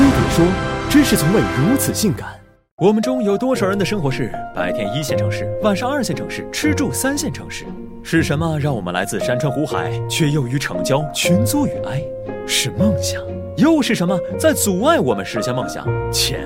[0.00, 0.46] 飞碟说
[0.88, 2.28] ：“知识从未如此性感。”
[2.80, 7.66] 我们中有多少人的生活是白天一线城市，晚上二线城市，吃住三线城市？
[8.02, 12.02] 是什么让我们来自山川湖海，却又于城郊群租与哀？
[12.46, 13.20] 是梦想。
[13.58, 15.86] 又是什么在阻碍我们实现梦想？
[16.10, 16.40] 钱。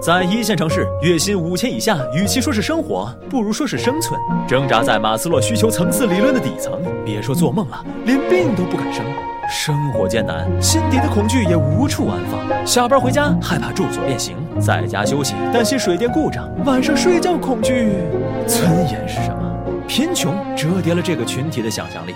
[0.00, 4.18] 在一线城市，月薪五千以下，与其说是生活，不如说是生存。
[4.48, 9.04] 挣扎在马斯洛需求层次理论的底层，别说做梦了，连病都不敢生。
[9.48, 12.66] 生活艰难，心底的恐惧也无处安放。
[12.66, 17.92] 下班回家害怕住所变形，在家休息担心水电故障，晚上睡觉恐惧。
[18.46, 19.42] 尊严是什么？
[19.86, 22.14] 贫穷折叠了这个群体的想象力。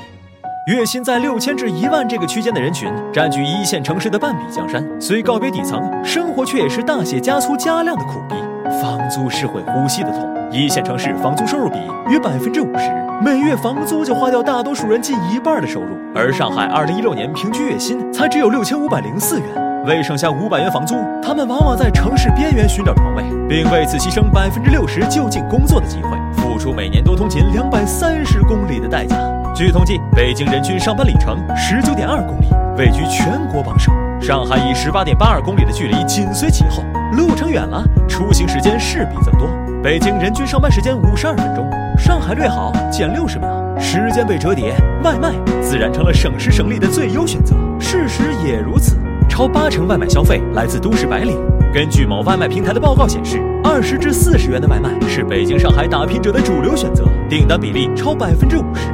[0.67, 4.85] 月薪在六千至一万这个区间的人群，占据一线城市的半壁江山。
[5.01, 8.35] 虽告别底层，生活却也是大写加粗加量的苦逼。
[8.81, 10.29] 房租是会呼吸的痛。
[10.51, 12.91] 一线城市房租收入比约百分之五十，
[13.23, 15.97] 每月房租就花掉大多数人近一半的收入。
[16.15, 19.47] 而上海二零一六年平均月薪才只有六千五百零四元，
[19.85, 29.17] 为省下五百元房租，他们往往在城市边缘寻找床位，并为此牺牲百分之六十就近工作的机会，付出每年多通勤两百三十公里的代价。
[29.55, 33.93] 据统计，北京人均上班里程十九点二公里，位居全国榜首。
[34.21, 36.85] 上海以十八点八二公里的距离紧随其后，
[37.17, 39.49] 路程远了，出行时间势必增多。
[39.83, 41.67] 北京人均上班时间五十二分钟，
[41.99, 43.49] 上海略好，减六十秒。
[43.79, 45.33] 时间被折叠，外卖
[45.63, 47.57] 自然成了省时省力的最优选择。
[47.81, 48.95] 事实也如此，
[49.27, 51.39] 超八成外卖消费来自都市白领。
[51.73, 58.93] 根据某外卖平台的报告显示，二十至四十元的外卖是北京、上海打拼者的主流选择，订单比例超百分之五十。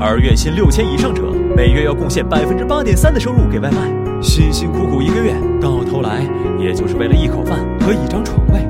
[0.00, 3.76] 而月薪六千以上者，每月要贡献百分之八点三的收入给外卖，
[4.22, 6.22] 辛辛苦苦一个月，到头来
[6.56, 8.60] 也就是为了一口饭和一张床位。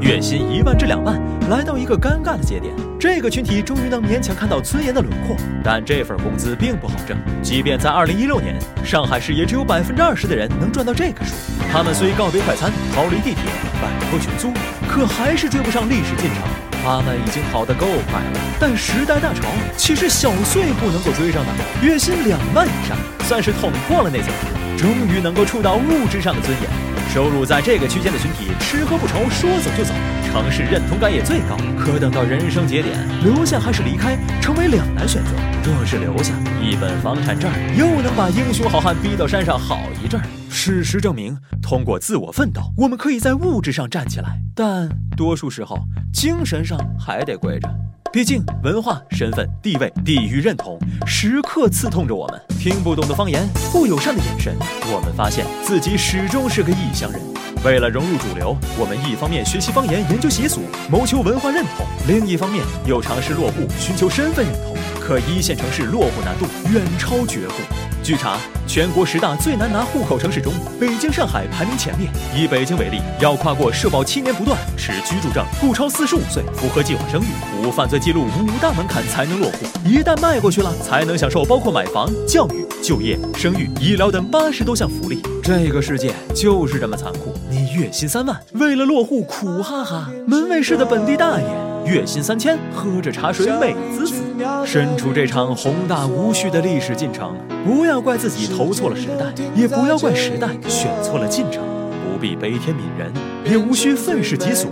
[0.00, 5.36] 月薪一万至两万，来到一个尴尬的节点，这个群体终于能勉强看到尊严的轮廓。
[5.64, 11.34] 但这份工资并不好挣，即便在二零一六年，上海市也只有百分之二十的人能赚到这个数。
[11.72, 13.42] 他们虽告别快餐，逃离地铁，
[13.82, 14.52] 摆脱群租，
[14.88, 16.48] 可还是追不上历史进程。
[16.84, 19.42] 他们已经跑得够快了，但时代大潮
[19.76, 21.52] 岂是小碎步能够追上的？
[21.82, 26.70] 月薪两万以上，算是捅破了那层纸，终于能够触到物质上的尊严。
[27.12, 29.92] 收入在这个区间的群体，吃喝不愁，说走就走，
[30.30, 31.56] 城市认同感也最高。
[31.76, 35.30] 可等到人生节点，留下还是离开，成为两难选择。
[35.64, 36.32] 若是留下，
[36.62, 40.24] 一本房产证又能把英雄好汉逼到山上好一阵儿。
[40.48, 45.80] 事实证明，通过自我奋斗，我们可以在物质上站起来，但多数时候，
[46.12, 47.68] 精神上还得跪着。
[48.12, 50.76] 毕竟，文化、身份、地位、地域认同
[51.06, 52.42] 时刻刺痛着我们。
[52.58, 54.52] 听不懂的方言，不友善的眼神，
[54.92, 57.20] 我们发现自己始终是个异乡人。
[57.64, 64.76] 为了融入主流，我们一方面学习方言、研究习俗，谋求文化认同；另一方面又尝试落户，寻求身份认同。
[65.00, 67.54] 可一线城市落户难度远超绝户。
[68.02, 72.08] 据查，全国十大最难拿户口城市中，北京、上海排名前列。
[72.34, 77.26] 以北京为例，要跨过社保七年不断、持居住证、不超四十五岁、符合计划生育、
[77.62, 79.66] 无犯罪记录五大门槛才能落户。
[79.84, 85.22] 一旦迈过去了，才能享受包括买房、教育、就业、生育、医疗等八十多项福利。
[85.42, 87.34] 这个世界就是这么残酷。
[87.50, 91.46] 你月薪三万，为了落户苦哈哈；门卫室的本地大爷，
[91.84, 94.22] 月薪三千，喝着茶水美滋滋。
[94.64, 101.62] 身处这场宏大无序的历史进程，不要怪自己投错了时代，也不要怪时代选错了进程。
[102.02, 103.12] 不必悲天悯人，
[103.44, 104.68] 也无需愤世嫉俗。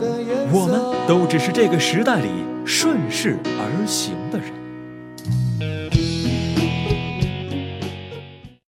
[0.51, 2.29] 我们都只是这个时代里
[2.65, 4.58] 顺势而行的人。